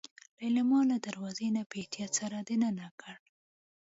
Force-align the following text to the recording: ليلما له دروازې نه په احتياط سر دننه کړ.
ليلما 0.41 0.79
له 0.91 0.97
دروازې 1.07 1.47
نه 1.55 1.61
په 1.69 1.75
احتياط 1.81 2.11
سر 2.19 2.31
دننه 2.49 2.87
کړ. 3.01 3.13